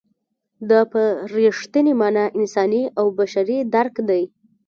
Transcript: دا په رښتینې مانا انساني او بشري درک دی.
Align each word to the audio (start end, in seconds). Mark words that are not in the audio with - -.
دا 0.69 0.81
په 0.91 1.01
رښتینې 1.33 1.93
مانا 2.01 2.25
انساني 2.39 2.83
او 2.99 3.05
بشري 3.19 3.57
درک 3.75 3.95
دی. 4.09 4.23